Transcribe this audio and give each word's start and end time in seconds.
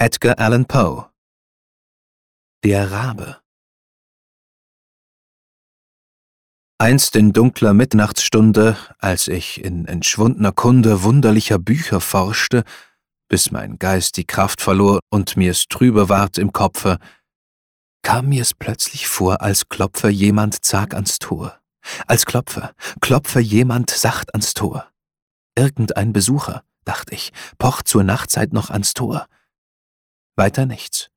Edgar 0.00 0.38
Allan 0.38 0.64
Poe 0.64 1.10
Der 2.62 2.92
Rabe 2.92 3.40
Einst 6.78 7.16
in 7.16 7.32
dunkler 7.32 7.74
Mitternachtsstunde, 7.74 8.76
als 9.00 9.26
ich 9.26 9.64
in 9.64 9.86
entschwundener 9.86 10.52
Kunde 10.52 11.02
wunderlicher 11.02 11.58
Bücher 11.58 12.00
forschte, 12.00 12.62
bis 13.28 13.50
mein 13.50 13.80
Geist 13.80 14.16
die 14.18 14.24
Kraft 14.24 14.60
verlor 14.60 15.00
und 15.10 15.36
mir's 15.36 15.64
trübe 15.68 16.08
ward 16.08 16.38
im 16.38 16.52
Kopfe, 16.52 17.00
kam 18.02 18.28
mir's 18.28 18.54
plötzlich 18.54 19.08
vor, 19.08 19.42
als 19.42 19.68
klopfe 19.68 20.10
jemand 20.10 20.64
zag 20.64 20.94
ans 20.94 21.18
Tor. 21.18 21.58
Als 22.06 22.24
klopfe, 22.24 22.72
klopfe 23.00 23.40
jemand 23.40 23.90
sacht 23.90 24.32
ans 24.32 24.54
Tor. 24.54 24.86
Irgendein 25.56 26.12
Besucher, 26.12 26.62
dacht 26.84 27.10
ich, 27.10 27.32
pocht 27.58 27.88
zur 27.88 28.04
Nachtzeit 28.04 28.52
noch 28.52 28.70
ans 28.70 28.94
Tor. 28.94 29.26
Weiter 30.38 30.66
nichts. 30.66 31.10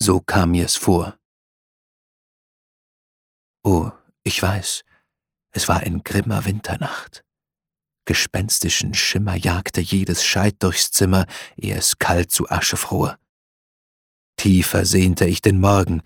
So 0.00 0.20
kam 0.20 0.52
mir's 0.52 0.76
vor. 0.76 1.18
Oh, 3.64 3.90
ich 4.22 4.40
weiß, 4.40 4.84
es 5.50 5.66
war 5.66 5.82
in 5.82 6.04
grimmer 6.04 6.44
Winternacht. 6.44 7.24
Gespenstischen 8.04 8.94
Schimmer 8.94 9.34
jagte 9.34 9.80
jedes 9.80 10.24
Scheit 10.24 10.62
durchs 10.62 10.92
Zimmer, 10.92 11.26
ehe 11.56 11.74
es 11.74 11.98
kalt 11.98 12.30
zu 12.30 12.48
Asche 12.48 12.76
fror. 12.76 13.18
Tiefer 14.36 14.84
sehnte 14.84 15.24
ich 15.24 15.42
den 15.42 15.58
Morgen, 15.58 16.02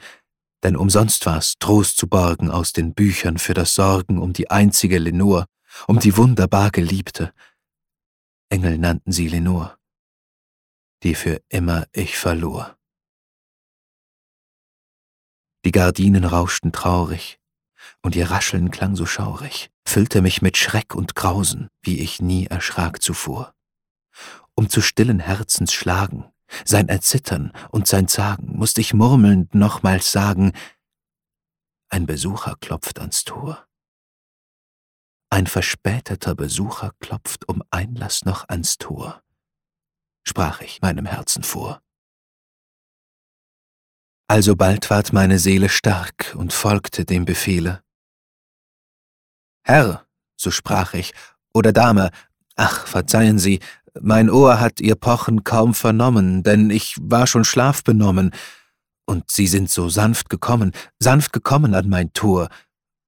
denn 0.63 0.77
umsonst 0.77 1.27
war's 1.27 1.59
Trost 1.59 1.99
zu 1.99 2.09
borgen 2.09 2.51
aus 2.51 2.73
den 2.73 2.95
Büchern 2.95 3.37
für 3.37 3.53
das 3.53 3.75
Sorgen 3.75 4.17
um 4.17 4.33
die 4.33 4.51
einzige 4.51 4.99
Lenore, 4.99 5.45
um 5.87 5.99
die 5.99 6.17
wunderbar 6.17 6.71
Geliebte. 6.71 7.35
Engel 8.49 8.79
nannten 8.79 9.13
sie 9.13 9.29
Lenore 9.29 9.77
die 11.03 11.15
für 11.15 11.41
immer 11.49 11.87
ich 11.93 12.17
verlor. 12.17 12.77
Die 15.65 15.73
Gardinen 15.73 16.25
rauschten 16.25 16.73
traurig, 16.73 17.41
und 18.03 18.17
ihr 18.17 18.31
Rascheln 18.31 18.71
klang 18.71 18.97
so 18.97 19.07
schaurig, 19.07 19.71
füllte 19.85 20.23
mich 20.23 20.43
mit 20.43 20.57
Schreck 20.57 20.95
und 20.95 21.15
Grausen, 21.15 21.69
wie 21.83 22.01
ich 22.01 22.21
nie 22.21 22.47
erschrak 22.47 23.03
zuvor. 23.03 23.55
Um 24.55 24.69
zu 24.69 24.81
stillen 24.81 25.21
Herzens 25.21 25.73
schlagen, 25.73 26.33
sein 26.65 26.89
Erzittern 26.89 27.53
und 27.71 27.87
sein 27.87 28.09
Zagen, 28.09 28.57
musst 28.57 28.79
ich 28.79 28.95
murmelnd 28.95 29.55
nochmals 29.55 30.13
sagen, 30.13 30.53
ein 31.89 32.07
Besucher 32.07 32.57
klopft 32.61 32.99
ans 32.99 33.25
Tor. 33.25 33.67
Ein 35.31 35.47
verspäteter 35.47 36.35
Besucher 36.35 36.93
klopft 37.01 37.49
um 37.49 37.63
Einlass 37.71 38.25
noch 38.25 38.49
ans 38.49 38.79
Tor 38.79 39.23
sprach 40.27 40.61
ich 40.61 40.83
meinem 40.83 41.07
Herzen 41.07 41.43
vor. 41.43 41.81
Alsobald 44.29 44.91
ward 44.91 45.13
meine 45.13 45.39
Seele 45.39 45.69
stark 45.69 46.35
und 46.37 46.53
folgte 46.53 47.05
dem 47.05 47.25
Befehle. 47.25 47.83
Herr, 49.63 50.07
so 50.37 50.51
sprach 50.51 50.95
ich, 50.95 51.13
oder 51.55 51.73
Dame, 51.73 52.11
ach, 52.57 52.87
verzeihen 52.87 53.39
Sie, 53.39 53.61
mein 54.01 54.29
Ohr 54.29 54.61
hat 54.61 54.81
Ihr 54.81 54.97
Pochen 54.97 55.45
kaum 55.45 55.75
vernommen, 55.75 56.43
denn 56.43 56.71
ich 56.71 56.97
war 57.01 57.27
schon 57.27 57.45
schlafbenommen, 57.45 58.33
und 59.09 59.31
Sie 59.31 59.47
sind 59.47 59.71
so 59.71 59.89
sanft 59.89 60.29
gekommen, 60.29 60.73
sanft 60.99 61.33
gekommen 61.33 61.75
an 61.75 61.89
mein 61.89 62.13
Tor, 62.13 62.49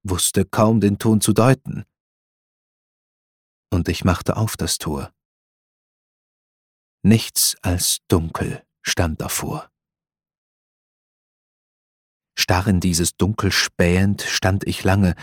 wusste 0.03 0.45
kaum 0.45 0.79
den 0.79 0.97
Ton 0.97 1.19
zu 1.19 1.33
deuten. 1.33 1.83
Und 3.69 3.89
ich 3.89 4.05
machte 4.05 4.37
auf 4.37 4.55
das 4.55 4.77
Tor. 4.77 5.11
Nichts 7.01 7.55
als 7.61 7.99
Dunkel 8.09 8.61
stand 8.81 9.21
davor. 9.21 9.71
Starr 12.37 12.67
in 12.67 12.81
dieses 12.81 13.15
Dunkel 13.15 13.51
spähend 13.51 14.21
stand 14.21 14.67
ich 14.67 14.83
lange, 14.83 15.15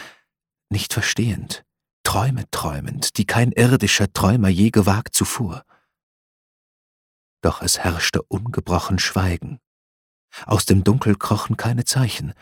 nicht 0.71 0.95
verstehend, 0.95 1.65
Träume 2.03 2.49
träumend, 2.51 3.19
die 3.19 3.27
kein 3.27 3.53
irdischer 3.53 4.11
Träumer 4.13 4.49
je 4.49 4.71
gewagt 4.71 5.15
zuvor. 5.15 5.65
Doch 7.43 7.61
es 7.61 7.79
herrschte 7.79 8.23
ungebrochen 8.23 8.99
Schweigen. 8.99 9.61
Aus 10.47 10.65
dem 10.65 10.83
Dunkel 10.83 11.17
krochen 11.17 11.57
keine 11.57 11.85
Zeichen, 11.85 12.33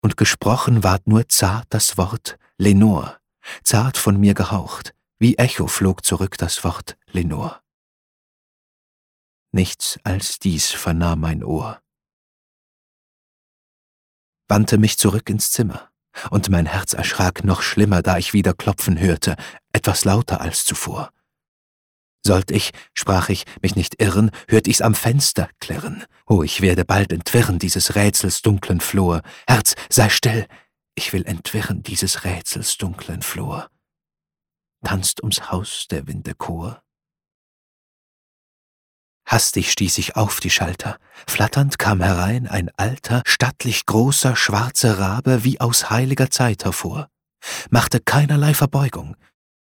und 0.00 0.16
gesprochen 0.16 0.84
ward 0.84 1.08
nur 1.08 1.28
zart 1.28 1.66
das 1.70 1.98
Wort 1.98 2.38
Lenore, 2.56 3.18
zart 3.64 3.96
von 3.96 4.20
mir 4.20 4.34
gehaucht, 4.34 4.94
wie 5.18 5.36
Echo 5.38 5.66
flog 5.66 6.04
zurück 6.04 6.38
das 6.38 6.62
Wort 6.62 6.96
Lenore. 7.10 7.65
Nichts 9.56 9.98
als 10.04 10.38
dies 10.38 10.70
vernahm 10.70 11.20
mein 11.20 11.42
Ohr. 11.42 11.80
Wandte 14.48 14.76
mich 14.76 14.98
zurück 14.98 15.30
ins 15.30 15.50
Zimmer, 15.50 15.90
und 16.28 16.50
mein 16.50 16.66
Herz 16.66 16.92
erschrak 16.92 17.42
noch 17.42 17.62
schlimmer, 17.62 18.02
da 18.02 18.18
ich 18.18 18.34
wieder 18.34 18.52
klopfen 18.52 19.00
hörte, 19.00 19.34
etwas 19.72 20.04
lauter 20.04 20.42
als 20.42 20.66
zuvor. 20.66 21.10
Sollt 22.22 22.50
ich, 22.50 22.72
sprach 22.92 23.30
ich, 23.30 23.46
mich 23.62 23.76
nicht 23.76 23.98
irren, 23.98 24.30
hört 24.46 24.68
ich's 24.68 24.82
am 24.82 24.94
Fenster 24.94 25.48
klirren. 25.58 26.04
Oh, 26.26 26.42
ich 26.42 26.60
werde 26.60 26.84
bald 26.84 27.10
entwirren 27.10 27.58
dieses 27.58 27.94
Rätsels 27.94 28.42
dunklen 28.42 28.82
Flor. 28.82 29.22
Herz, 29.46 29.74
sei 29.88 30.10
still, 30.10 30.46
ich 30.94 31.14
will 31.14 31.24
entwirren 31.24 31.82
dieses 31.82 32.24
Rätsels 32.24 32.76
dunklen 32.76 33.22
Flor. 33.22 33.70
Tanzt 34.84 35.22
ums 35.22 35.50
Haus 35.50 35.86
der 35.88 36.06
Winde 36.06 36.34
Chor. 36.34 36.82
Hastig 39.26 39.72
stieß 39.72 39.98
ich 39.98 40.16
auf 40.16 40.40
die 40.40 40.50
Schalter. 40.50 40.98
Flatternd 41.28 41.78
kam 41.78 42.00
herein 42.00 42.46
ein 42.46 42.70
alter, 42.76 43.22
stattlich 43.26 43.84
großer, 43.84 44.36
schwarzer 44.36 44.98
Rabe 44.98 45.42
wie 45.42 45.60
aus 45.60 45.90
heiliger 45.90 46.30
Zeit 46.30 46.64
hervor, 46.64 47.08
machte 47.70 48.00
keinerlei 48.00 48.54
Verbeugung, 48.54 49.16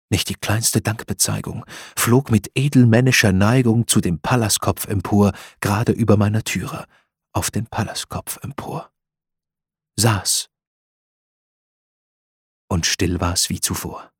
nicht 0.09 0.29
die 0.29 0.35
kleinste 0.35 0.81
Dankbezeigung, 0.81 1.66
flog 1.97 2.31
mit 2.31 2.51
edelmännischer 2.56 3.34
Neigung 3.34 3.88
zu 3.88 4.00
dem 4.00 4.19
Pallaskopf 4.19 4.88
empor, 4.88 5.34
gerade 5.59 5.91
über 5.91 6.16
meiner 6.16 6.44
Türe, 6.44 6.85
auf 7.34 7.51
den 7.51 7.67
Pallaskopf 7.67 8.38
empor. 8.41 8.90
Saß. 9.97 10.50
Und 12.69 12.85
still 12.85 13.19
war's 13.19 13.50
wie 13.50 13.59
zuvor. 13.59 14.12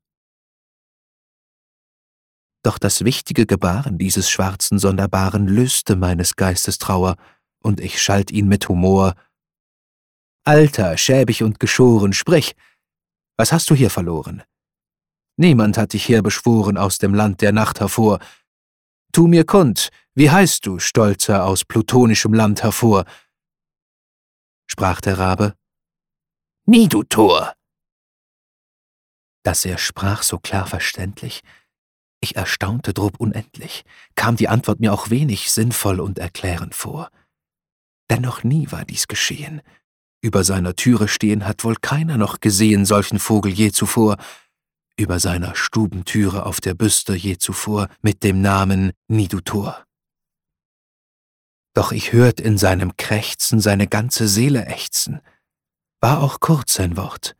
Doch 2.68 2.76
das 2.76 3.02
wichtige 3.02 3.46
Gebaren 3.46 3.96
dieses 3.96 4.28
schwarzen 4.28 4.78
Sonderbaren 4.78 5.48
löste 5.48 5.96
meines 5.96 6.36
Geistes 6.36 6.76
Trauer, 6.76 7.16
und 7.62 7.80
ich 7.80 8.02
schalt 8.02 8.30
ihn 8.30 8.46
mit 8.46 8.68
Humor. 8.68 9.14
Alter, 10.44 10.98
schäbig 10.98 11.42
und 11.42 11.60
geschoren, 11.60 12.12
sprich, 12.12 12.54
was 13.38 13.52
hast 13.52 13.70
du 13.70 13.74
hier 13.74 13.88
verloren? 13.88 14.42
Niemand 15.38 15.78
hat 15.78 15.94
dich 15.94 16.10
herbeschworen 16.10 16.76
aus 16.76 16.98
dem 16.98 17.14
Land 17.14 17.40
der 17.40 17.52
Nacht 17.52 17.80
hervor. 17.80 18.18
Tu 19.12 19.28
mir 19.28 19.46
kund, 19.46 19.88
wie 20.14 20.30
heißt 20.30 20.66
du, 20.66 20.78
Stolzer, 20.78 21.46
aus 21.46 21.64
plutonischem 21.64 22.34
Land 22.34 22.62
hervor? 22.62 23.06
Sprach 24.66 25.00
der 25.00 25.18
Rabe. 25.18 25.54
Nie, 26.66 26.86
du 26.86 27.02
Tor! 27.02 27.54
Dass 29.42 29.64
er 29.64 29.78
sprach 29.78 30.22
so 30.22 30.38
klar 30.38 30.66
verständlich, 30.66 31.42
ich 32.20 32.36
erstaunte 32.36 32.92
drub 32.92 33.20
unendlich, 33.20 33.84
kam 34.14 34.36
die 34.36 34.48
Antwort 34.48 34.80
mir 34.80 34.92
auch 34.92 35.10
wenig 35.10 35.50
sinnvoll 35.50 36.00
und 36.00 36.18
erklärend 36.18 36.74
vor. 36.74 37.10
Denn 38.10 38.22
noch 38.22 38.42
nie 38.42 38.70
war 38.70 38.84
dies 38.84 39.06
geschehen. 39.06 39.60
Über 40.20 40.42
seiner 40.42 40.74
Türe 40.74 41.06
stehen 41.06 41.46
hat 41.46 41.62
wohl 41.62 41.76
keiner 41.76 42.16
noch 42.16 42.40
gesehen 42.40 42.84
solchen 42.84 43.18
Vogel 43.18 43.52
je 43.52 43.70
zuvor, 43.70 44.16
über 44.96 45.20
seiner 45.20 45.54
Stubentüre 45.54 46.44
auf 46.44 46.60
der 46.60 46.74
Büste 46.74 47.14
je 47.14 47.38
zuvor 47.38 47.88
mit 48.02 48.24
dem 48.24 48.40
Namen 48.40 48.92
Nidutor. 49.06 49.84
Doch 51.72 51.92
ich 51.92 52.12
hört 52.12 52.40
in 52.40 52.58
seinem 52.58 52.96
Krächzen 52.96 53.60
seine 53.60 53.86
ganze 53.86 54.26
Seele 54.26 54.66
ächzen, 54.66 55.20
war 56.00 56.20
auch 56.20 56.40
kurz 56.40 56.74
sein 56.74 56.96
Wort, 56.96 57.36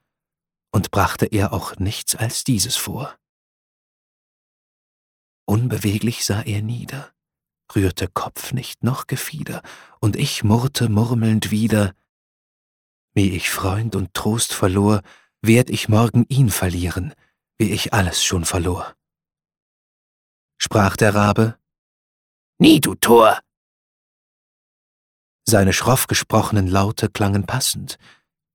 und 0.71 0.93
brachte 0.93 1.27
er 1.27 1.53
auch 1.53 1.77
nichts 1.77 2.15
als 2.15 2.45
dieses 2.45 2.77
vor. 2.77 3.17
Unbeweglich 5.49 6.27
sah 6.27 6.43
er 6.43 6.61
nieder, 6.61 7.11
rührte 7.75 8.07
Kopf 8.07 8.53
nicht 8.53 8.85
noch 8.85 9.07
Gefieder, 9.07 9.63
und 9.99 10.15
ich 10.15 10.45
murrte 10.45 10.91
murmelnd 10.91 11.51
wieder, 11.51 11.95
wie 13.15 13.31
ich 13.35 13.49
Freund 13.49 13.97
und 13.97 14.13
Trost 14.13 14.53
verlor, 14.53 15.01
werd 15.41 15.71
ich 15.71 15.89
morgen 15.89 16.27
ihn 16.29 16.51
verlieren, 16.51 17.15
wie 17.57 17.73
ich 17.73 17.95
alles 17.95 18.23
schon 18.23 18.45
verlor. 18.45 18.95
Sprach 20.59 20.97
der 20.97 21.15
Rabe, 21.15 21.59
Nie, 22.59 22.81
du 22.81 22.95
Tor! 22.95 23.41
Seine 25.47 25.73
schroff 25.73 26.09
gesprochenen 26.09 26.67
Laute 26.67 27.09
klangen 27.09 27.47
passend, 27.47 27.97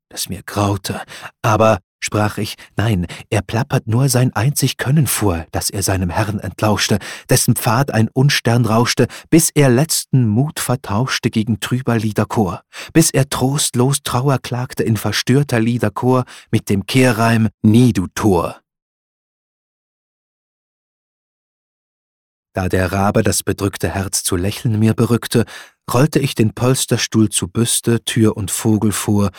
dass 0.09 0.29
mir 0.29 0.43
graute, 0.43 1.01
aber 1.41 1.79
sprach 2.03 2.37
ich, 2.37 2.55
nein, 2.75 3.07
er 3.29 3.41
plappert 3.41 3.87
nur 3.87 4.09
sein 4.09 4.35
einzig 4.35 4.77
Können 4.77 5.07
vor, 5.07 5.45
das 5.51 5.69
er 5.69 5.83
seinem 5.83 6.09
Herrn 6.09 6.39
entlauschte, 6.39 6.99
dessen 7.29 7.55
Pfad 7.55 7.93
ein 7.93 8.09
Unstern 8.09 8.65
rauschte, 8.65 9.07
bis 9.29 9.49
er 9.49 9.69
letzten 9.69 10.27
Mut 10.27 10.59
vertauschte 10.59 11.29
gegen 11.29 11.59
trüber 11.59 11.97
Liederchor, 11.97 12.63
bis 12.91 13.09
er 13.09 13.29
trostlos 13.29 14.03
Trauer 14.03 14.37
klagte 14.39 14.83
in 14.83 14.97
verstörter 14.97 15.59
Liederchor 15.59 16.25
mit 16.51 16.69
dem 16.69 16.85
Kehrreim 16.85 17.49
Nie 17.61 17.93
du 17.93 18.07
Tor. 18.07 18.59
Da 22.53 22.69
der 22.69 22.91
Rabe 22.91 23.23
das 23.23 23.41
bedrückte 23.41 23.89
Herz 23.89 24.23
zu 24.23 24.35
lächeln 24.35 24.77
mir 24.77 24.93
berückte, 24.93 25.45
rollte 25.91 26.19
ich 26.19 26.35
den 26.35 26.53
Polsterstuhl 26.53 27.29
zu 27.29 27.47
Büste, 27.47 28.03
Tür 28.03 28.37
und 28.37 28.51
Vogel 28.51 28.91
vor, 28.91 29.31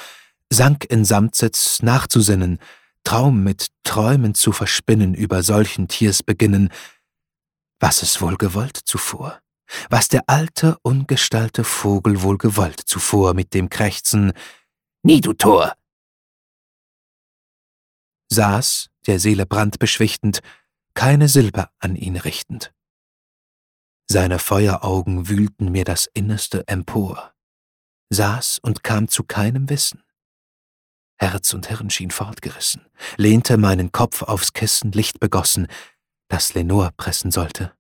sank 0.53 0.85
in 0.85 1.05
Samtsitz 1.05 1.83
nachzusinnen, 1.83 2.59
Traum 3.05 3.45
mit 3.45 3.69
Träumen 3.83 4.35
zu 4.35 4.53
verspinnen 4.53 5.15
über 5.15 5.43
solchen 5.43 5.89
Tiers 5.89 6.23
beginnen, 6.23 6.71
was 7.79 8.03
es 8.03 8.21
wohl 8.23 8.37
gewollt 8.37 8.77
zuvor, 8.77 9.41
was 9.91 10.09
der 10.09 10.23
alte, 10.27 10.79
ungestalte 10.83 11.65
Vogel 11.65 12.23
wohl 12.23 12.39
gewollt 12.39 12.81
zuvor 12.81 13.35
mit 13.35 13.53
dem 13.53 13.69
Krächzen 13.69 14.33
Nie, 15.03 15.21
du 15.21 15.35
Tor! 15.35 15.77
Saß, 18.33 18.89
der 19.07 19.21
Seele 19.21 19.45
brandbeschwichtend, 19.45 20.41
keine 20.95 21.29
Silbe 21.29 21.69
an 21.79 21.95
ihn 21.95 22.17
richtend. 22.17 22.73
Seine 24.09 24.39
Feueraugen 24.39 25.29
wühlten 25.29 25.71
mir 25.73 25.85
das 25.85 26.07
Innerste 26.15 26.67
empor, 26.69 27.35
saß 28.11 28.61
und 28.63 28.83
kam 28.83 29.09
zu 29.09 29.25
keinem 29.25 29.69
Wissen. 29.69 30.04
Herz 31.17 31.55
und 31.55 31.69
Hirn 31.69 31.91
schien 31.91 32.11
fortgerissen, 32.11 32.87
lehnte 33.17 33.57
meinen 33.57 33.93
Kopf 33.93 34.23
aufs 34.23 34.53
Kissen 34.53 34.93
lichtbegossen, 34.93 35.69
das 36.29 36.55
Lenore 36.55 36.91
pressen 36.97 37.31
sollte. 37.31 37.73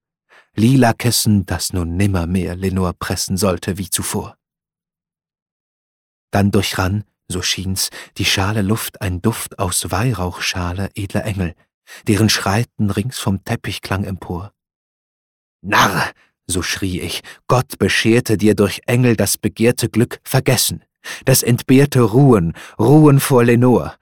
Lila 0.54 0.92
Kissen, 0.92 1.44
das 1.46 1.72
nun 1.72 1.96
nimmermehr 1.96 2.54
Lenore 2.54 2.94
pressen 2.94 3.36
sollte 3.36 3.76
wie 3.76 3.90
zuvor. 3.90 4.36
Dann 6.30 6.52
durchrann, 6.52 7.04
so 7.26 7.42
schien's, 7.42 7.90
die 8.18 8.24
schale 8.24 8.62
Luft 8.62 9.00
ein 9.00 9.20
Duft 9.20 9.58
aus 9.58 9.90
Weihrauchschale 9.90 10.90
edler 10.94 11.24
Engel, 11.24 11.54
deren 12.06 12.28
Schreiten 12.28 12.90
rings 12.90 13.18
vom 13.18 13.44
Teppich 13.44 13.82
klang 13.82 14.04
empor. 14.04 14.52
Narr, 15.60 16.12
so 16.46 16.62
schrie 16.62 17.00
ich, 17.00 17.22
Gott 17.48 17.78
bescherte 17.78 18.36
dir 18.36 18.54
durch 18.54 18.82
Engel 18.86 19.16
das 19.16 19.38
begehrte 19.38 19.88
Glück 19.88 20.20
vergessen 20.22 20.84
das 21.24 21.42
entbehrte 21.42 22.00
Ruhen, 22.00 22.54
Ruhen 22.78 23.20
vor 23.20 23.44
Lenore. 23.44 23.96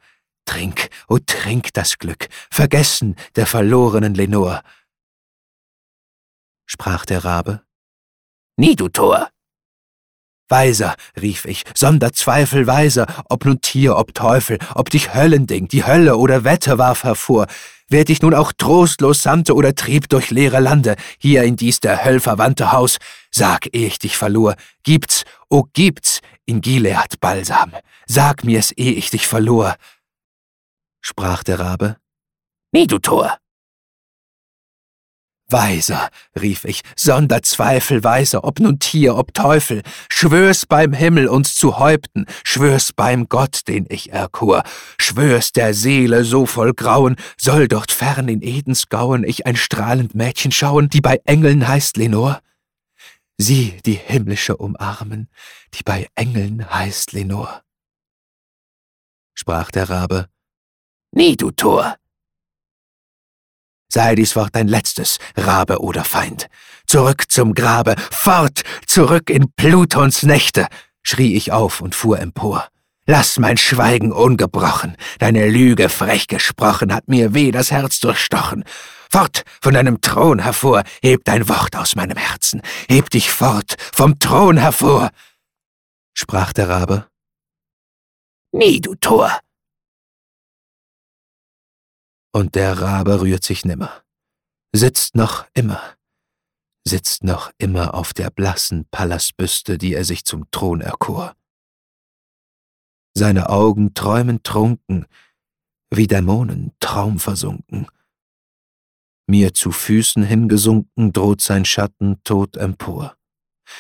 Trink, 0.45 0.89
o 1.09 1.15
oh, 1.15 1.19
trink 1.25 1.73
das 1.73 1.99
Glück, 1.99 2.29
vergessen 2.51 3.17
der 3.37 3.47
verlorenen 3.47 4.15
Lenore. 4.15 4.63
Sprach 6.67 7.05
der 7.07 7.25
Rabe. 7.25 7.63
Nie, 8.57 8.77
du 8.77 8.89
Tor! 8.89 9.31
Weiser, 10.53 10.97
rief 11.19 11.47
ich, 11.47 11.65
sonder 11.75 12.13
Zweifel 12.13 12.67
weiser, 12.67 13.07
ob 13.31 13.47
nun 13.47 13.63
Tier, 13.63 13.97
ob 13.97 14.15
Teufel, 14.15 14.59
ob 14.75 14.91
dich 14.91 15.15
Höllending, 15.15 15.67
die 15.67 15.87
Hölle 15.87 16.19
oder 16.19 16.45
Wette 16.45 16.77
warf 16.77 17.05
hervor, 17.05 17.47
werd 17.89 18.11
ich 18.11 18.21
nun 18.21 18.35
auch 18.35 18.53
trostlos 18.53 19.23
sandte 19.23 19.55
oder 19.55 19.75
trieb 19.75 20.11
durch 20.11 20.31
leere 20.31 20.61
Lande, 20.61 20.97
hier 21.19 21.43
in 21.45 21.57
dies 21.57 21.81
der 21.81 22.05
Höll 22.05 22.21
verwandte 22.21 22.71
Haus, 22.71 22.99
sag, 23.31 23.67
eh 23.75 23.87
ich 23.87 23.99
dich 23.99 24.19
verlor, 24.19 24.55
gibt's, 24.83 25.25
o 25.49 25.61
oh, 25.61 25.65
gibt's, 25.73 26.21
in 26.45 26.61
Gilead 26.61 27.19
Balsam, 27.19 27.73
sag 28.07 28.45
mir's, 28.45 28.73
eh 28.73 28.91
ich 28.91 29.09
dich 29.09 29.27
verlor. 29.27 29.77
Sprach 31.01 31.45
der 31.45 31.61
Rabe, 31.61 31.97
Nie, 32.73 32.87
du 32.87 32.99
Tor! 32.99 33.42
Weiser, 35.53 36.09
rief 36.41 36.65
ich, 36.65 36.81
sonder 36.97 37.43
Zweifel 37.43 38.03
weiser, 38.03 38.45
ob 38.45 38.59
nun 38.59 38.79
Tier, 38.79 39.17
ob 39.17 39.35
Teufel, 39.35 39.83
schwör's 40.09 40.67
beim 40.67 40.93
Himmel 40.93 41.29
uns 41.29 41.55
zu 41.55 41.79
Häupten, 41.79 42.27
schwör's 42.43 42.93
beim 42.93 43.29
Gott, 43.29 43.69
den 43.69 43.87
ich 43.89 44.13
erkor, 44.13 44.63
schwör's 44.99 45.53
der 45.53 45.75
Seele 45.75 46.25
so 46.25 46.47
voll 46.47 46.73
Grauen, 46.73 47.17
soll 47.37 47.69
dort 47.69 47.93
fern 47.93 48.29
in 48.29 48.43
Edens 48.43 48.89
Gauen 48.89 49.25
ich 49.25 49.47
ein 49.47 49.57
strahlend 49.57 50.15
Mädchen 50.15 50.53
schauen, 50.53 50.89
die 50.89 51.01
bei 51.01 51.21
Engeln 51.25 51.69
heißt 51.69 51.97
Lenore? 51.97 52.41
Sie, 53.39 53.77
die 53.85 53.95
himmlische 53.95 54.57
umarmen, 54.57 55.29
die 55.75 55.83
bei 55.83 56.09
Engeln 56.15 56.69
heißt 56.71 57.13
Lenore. 57.13 57.63
Sprach 59.35 59.71
der 59.71 59.91
Rabe, 59.91 60.29
Nie, 61.15 61.37
du 61.37 61.51
Tor! 61.51 61.97
Sei 63.93 64.15
dies 64.15 64.37
Wort 64.37 64.57
dein 64.57 64.69
letztes, 64.69 65.19
Rabe 65.37 65.83
oder 65.83 66.03
Feind. 66.03 66.47
Zurück 66.87 67.31
zum 67.31 67.53
Grabe, 67.53 67.95
fort, 68.11 68.63
zurück 68.87 69.29
in 69.29 69.53
Plutons 69.55 70.23
Nächte, 70.23 70.67
schrie 71.03 71.37
ich 71.37 71.53
auf 71.53 71.83
und 71.83 71.95
fuhr 71.95 72.19
empor. 72.19 72.67
Lass 73.05 73.39
mein 73.39 73.59
Schweigen 73.59 74.11
ungebrochen, 74.11 74.97
deine 75.19 75.47
Lüge 75.47 75.91
frech 75.91 76.27
gesprochen 76.27 76.95
hat 76.95 77.09
mir 77.09 77.35
weh 77.35 77.51
das 77.51 77.71
Herz 77.71 78.01
durchstochen. 78.01 78.65
Fort 79.11 79.43
von 79.61 79.75
deinem 79.75 80.01
Thron 80.01 80.39
hervor, 80.39 80.85
heb 81.03 81.25
dein 81.25 81.47
Wort 81.51 81.77
aus 81.77 81.95
meinem 81.95 82.17
Herzen, 82.17 82.63
heb 82.89 83.11
dich 83.11 83.31
fort 83.31 83.75
vom 83.93 84.19
Thron 84.19 84.57
hervor, 84.57 85.11
sprach 86.15 86.55
der 86.55 86.71
Rabe. 86.71 87.07
Nie, 88.53 88.81
du 88.81 88.95
Tor, 88.95 89.39
und 92.33 92.55
der 92.55 92.81
Rabe 92.81 93.21
rührt 93.21 93.45
sich 93.45 93.65
nimmer, 93.65 94.03
sitzt 94.73 95.15
noch 95.15 95.47
immer, 95.55 95.81
sitzt 96.85 97.25
noch 97.25 97.53
immer 97.59 97.95
auf 97.95 98.13
der 98.15 98.31
blassen 98.31 98.87
Pallasbüste, 98.91 99.79
die 99.79 99.95
er 99.95 100.05
sich 100.05 100.25
zum 100.25 100.51
Thron 100.51 100.81
erkor. 100.81 101.37
Seine 103.15 103.51
Augen 103.51 103.95
träumen 103.95 104.43
trunken, 104.43 105.07
wie 105.91 106.07
Dämonen 106.07 106.73
traumversunken. 106.81 107.87
Mir 109.29 109.55
zu 109.55 109.71
Füßen 109.71 110.25
hingesunken 110.25 111.13
droht 111.13 111.43
sein 111.43 111.65
Schatten 111.65 112.23
tot 112.25 112.57
empor. 112.57 113.17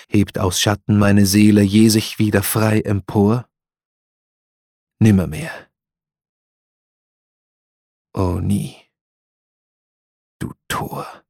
Hebt 0.08 0.38
aus 0.38 0.60
Schatten 0.60 0.98
meine 0.98 1.26
Seele 1.26 1.62
je 1.62 1.88
sich 1.88 2.18
wieder 2.18 2.42
frei 2.42 2.80
empor? 2.80 3.48
Nimmermehr. 5.00 5.71
Oh 8.14 8.40
nie. 8.40 8.76
Du 10.38 10.52
Tor. 10.68 11.21